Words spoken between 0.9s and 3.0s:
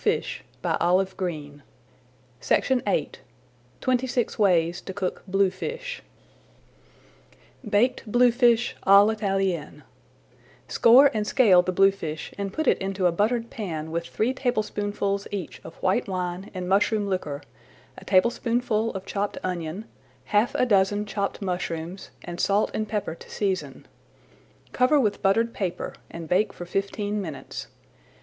the fish and serve. [Page